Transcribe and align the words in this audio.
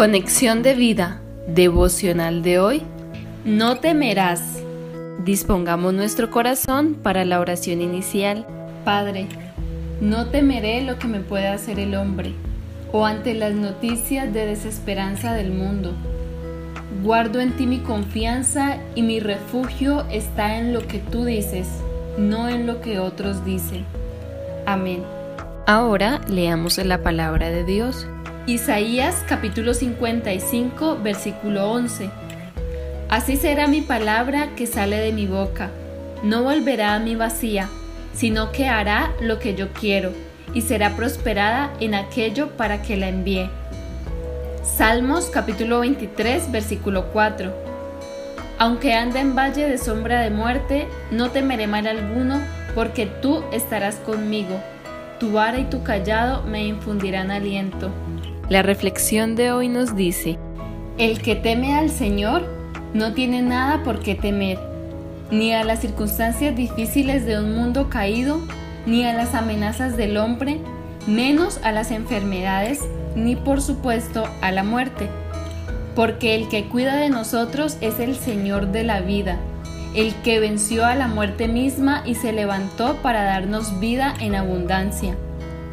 Conexión 0.00 0.62
de 0.62 0.72
vida 0.72 1.20
devocional 1.46 2.42
de 2.42 2.58
hoy. 2.58 2.82
No 3.44 3.80
temerás. 3.80 4.62
Dispongamos 5.26 5.92
nuestro 5.92 6.30
corazón 6.30 6.94
para 6.94 7.26
la 7.26 7.38
oración 7.38 7.82
inicial. 7.82 8.46
Padre, 8.82 9.26
no 10.00 10.28
temeré 10.28 10.80
lo 10.80 10.98
que 10.98 11.06
me 11.06 11.20
pueda 11.20 11.52
hacer 11.52 11.78
el 11.78 11.94
hombre 11.96 12.32
o 12.92 13.04
ante 13.04 13.34
las 13.34 13.52
noticias 13.52 14.32
de 14.32 14.46
desesperanza 14.46 15.34
del 15.34 15.52
mundo. 15.52 15.92
Guardo 17.02 17.42
en 17.42 17.54
ti 17.58 17.66
mi 17.66 17.80
confianza 17.80 18.78
y 18.94 19.02
mi 19.02 19.20
refugio 19.20 20.06
está 20.10 20.56
en 20.56 20.72
lo 20.72 20.80
que 20.86 21.00
tú 21.00 21.26
dices, 21.26 21.68
no 22.16 22.48
en 22.48 22.66
lo 22.66 22.80
que 22.80 23.00
otros 23.00 23.44
dicen. 23.44 23.84
Amén. 24.64 25.02
Ahora 25.66 26.22
leamos 26.26 26.78
la 26.78 27.02
palabra 27.02 27.50
de 27.50 27.64
Dios. 27.64 28.06
Isaías 28.50 29.24
capítulo 29.28 29.74
55 29.74 30.98
versículo 31.00 31.70
11. 31.70 32.10
Así 33.08 33.36
será 33.36 33.68
mi 33.68 33.80
palabra 33.80 34.56
que 34.56 34.66
sale 34.66 34.96
de 34.96 35.12
mi 35.12 35.28
boca. 35.28 35.70
No 36.24 36.42
volverá 36.42 36.96
a 36.96 36.98
mi 36.98 37.14
vacía, 37.14 37.68
sino 38.12 38.50
que 38.50 38.66
hará 38.66 39.12
lo 39.20 39.38
que 39.38 39.54
yo 39.54 39.68
quiero 39.72 40.10
y 40.52 40.62
será 40.62 40.96
prosperada 40.96 41.72
en 41.78 41.94
aquello 41.94 42.48
para 42.56 42.82
que 42.82 42.96
la 42.96 43.08
envíe. 43.08 43.48
Salmos 44.64 45.26
capítulo 45.26 45.78
23 45.78 46.50
versículo 46.50 47.12
4. 47.12 47.52
Aunque 48.58 48.94
ande 48.94 49.20
en 49.20 49.36
valle 49.36 49.68
de 49.68 49.78
sombra 49.78 50.22
de 50.22 50.30
muerte, 50.30 50.88
no 51.12 51.30
temeré 51.30 51.68
mal 51.68 51.86
alguno, 51.86 52.40
porque 52.74 53.06
tú 53.06 53.44
estarás 53.52 53.94
conmigo. 53.98 54.60
Tu 55.20 55.30
vara 55.30 55.60
y 55.60 55.66
tu 55.66 55.84
callado 55.84 56.42
me 56.42 56.66
infundirán 56.66 57.30
aliento. 57.30 57.92
La 58.50 58.62
reflexión 58.62 59.36
de 59.36 59.52
hoy 59.52 59.68
nos 59.68 59.94
dice, 59.94 60.36
el 60.98 61.22
que 61.22 61.36
teme 61.36 61.78
al 61.78 61.88
Señor 61.88 62.42
no 62.94 63.12
tiene 63.12 63.42
nada 63.42 63.84
por 63.84 64.00
qué 64.00 64.16
temer, 64.16 64.58
ni 65.30 65.52
a 65.54 65.62
las 65.62 65.78
circunstancias 65.78 66.56
difíciles 66.56 67.24
de 67.24 67.38
un 67.38 67.54
mundo 67.54 67.88
caído, 67.88 68.40
ni 68.86 69.04
a 69.04 69.14
las 69.14 69.36
amenazas 69.36 69.96
del 69.96 70.16
hombre, 70.16 70.58
menos 71.06 71.60
a 71.62 71.70
las 71.70 71.92
enfermedades, 71.92 72.80
ni 73.14 73.36
por 73.36 73.62
supuesto 73.62 74.24
a 74.42 74.50
la 74.50 74.64
muerte. 74.64 75.08
Porque 75.94 76.34
el 76.34 76.48
que 76.48 76.64
cuida 76.64 76.96
de 76.96 77.08
nosotros 77.08 77.76
es 77.80 78.00
el 78.00 78.16
Señor 78.16 78.72
de 78.72 78.82
la 78.82 79.00
vida, 79.00 79.38
el 79.94 80.12
que 80.24 80.40
venció 80.40 80.84
a 80.86 80.96
la 80.96 81.06
muerte 81.06 81.46
misma 81.46 82.02
y 82.04 82.16
se 82.16 82.32
levantó 82.32 82.96
para 82.96 83.22
darnos 83.22 83.78
vida 83.78 84.12
en 84.18 84.34
abundancia. 84.34 85.14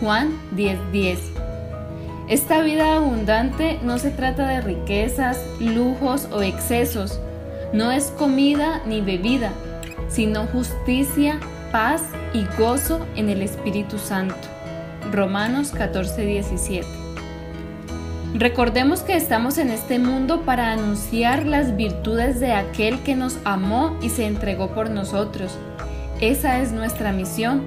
Juan 0.00 0.38
10:10 0.54 1.37
esta 2.28 2.60
vida 2.60 2.96
abundante 2.96 3.78
no 3.82 3.98
se 3.98 4.10
trata 4.10 4.46
de 4.46 4.60
riquezas, 4.60 5.42
lujos 5.60 6.28
o 6.30 6.42
excesos, 6.42 7.20
no 7.72 7.90
es 7.90 8.12
comida 8.18 8.82
ni 8.86 9.00
bebida, 9.00 9.50
sino 10.08 10.46
justicia, 10.46 11.40
paz 11.72 12.02
y 12.34 12.44
gozo 12.58 13.06
en 13.16 13.30
el 13.30 13.40
Espíritu 13.40 13.98
Santo. 13.98 14.36
Romanos 15.10 15.72
14:17 15.74 16.84
Recordemos 18.34 19.00
que 19.00 19.16
estamos 19.16 19.56
en 19.56 19.70
este 19.70 19.98
mundo 19.98 20.42
para 20.42 20.72
anunciar 20.72 21.46
las 21.46 21.76
virtudes 21.76 22.40
de 22.40 22.52
aquel 22.52 23.02
que 23.02 23.16
nos 23.16 23.38
amó 23.44 23.96
y 24.02 24.10
se 24.10 24.26
entregó 24.26 24.68
por 24.74 24.90
nosotros. 24.90 25.56
Esa 26.20 26.60
es 26.60 26.72
nuestra 26.72 27.12
misión. 27.12 27.64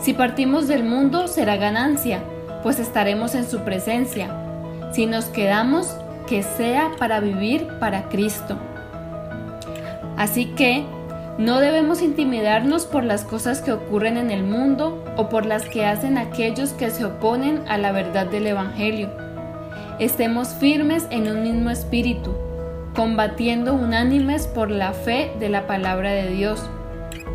Si 0.00 0.12
partimos 0.12 0.68
del 0.68 0.84
mundo 0.84 1.26
será 1.26 1.56
ganancia, 1.56 2.22
pues 2.62 2.78
estaremos 2.78 3.34
en 3.34 3.48
su 3.48 3.60
presencia. 3.60 4.30
Si 4.92 5.06
nos 5.06 5.26
quedamos, 5.26 5.96
que 6.28 6.42
sea 6.42 6.90
para 6.98 7.20
vivir 7.20 7.66
para 7.80 8.08
Cristo. 8.08 8.58
Así 10.16 10.46
que 10.46 10.84
no 11.38 11.60
debemos 11.60 12.02
intimidarnos 12.02 12.84
por 12.84 13.04
las 13.04 13.24
cosas 13.24 13.62
que 13.62 13.72
ocurren 13.72 14.16
en 14.16 14.30
el 14.30 14.42
mundo 14.42 15.04
o 15.16 15.28
por 15.28 15.46
las 15.46 15.64
que 15.66 15.86
hacen 15.86 16.18
aquellos 16.18 16.72
que 16.72 16.90
se 16.90 17.04
oponen 17.04 17.62
a 17.68 17.78
la 17.78 17.92
verdad 17.92 18.26
del 18.26 18.48
Evangelio. 18.48 19.08
Estemos 19.98 20.48
firmes 20.48 21.06
en 21.10 21.28
un 21.28 21.42
mismo 21.42 21.70
espíritu, 21.70 22.34
combatiendo 22.94 23.74
unánimes 23.74 24.46
por 24.48 24.70
la 24.70 24.92
fe 24.92 25.32
de 25.38 25.48
la 25.48 25.66
palabra 25.66 26.10
de 26.10 26.30
Dios. 26.30 26.68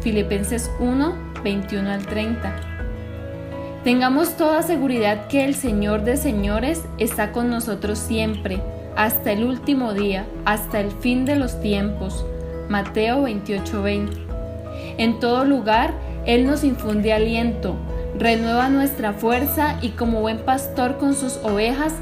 Filipenses 0.02 0.70
1, 0.80 1.16
21 1.44 1.90
al 1.90 2.06
30. 2.06 2.73
Tengamos 3.84 4.38
toda 4.38 4.62
seguridad 4.64 5.28
que 5.28 5.44
el 5.44 5.56
Señor 5.56 6.04
de 6.04 6.16
señores 6.16 6.84
está 7.00 7.34
con 7.34 7.50
nosotros 7.50 8.00
siempre, 8.00 8.62
hasta 8.96 9.34
el 9.34 9.44
último 9.44 9.94
día, 9.94 10.26
hasta 10.46 10.80
el 10.80 10.90
fin 10.90 11.26
de 11.26 11.36
los 11.36 11.60
tiempos. 11.60 12.26
Mateo 12.70 13.24
28:20. 13.24 14.26
En 14.98 15.20
todo 15.20 15.44
lugar, 15.44 15.94
Él 16.26 16.48
nos 16.48 16.64
infunde 16.64 17.12
aliento, 17.12 17.76
renueva 18.18 18.70
nuestra 18.70 19.12
fuerza 19.12 19.78
y 19.82 19.90
como 19.90 20.22
buen 20.22 20.38
pastor 20.38 20.98
con 20.98 21.14
sus 21.14 21.36
ovejas, 21.44 21.94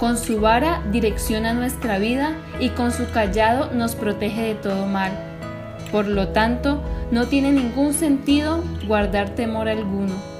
con 0.00 0.18
su 0.18 0.40
vara 0.40 0.82
direcciona 0.90 1.54
nuestra 1.54 1.98
vida 1.98 2.32
y 2.58 2.70
con 2.70 2.90
su 2.90 3.08
callado 3.12 3.70
nos 3.72 3.94
protege 3.94 4.42
de 4.42 4.54
todo 4.56 4.86
mal. 4.86 5.12
Por 5.92 6.08
lo 6.08 6.28
tanto, 6.30 6.82
no 7.12 7.26
tiene 7.26 7.52
ningún 7.52 7.94
sentido 7.94 8.64
guardar 8.88 9.30
temor 9.36 9.68
alguno. 9.68 10.39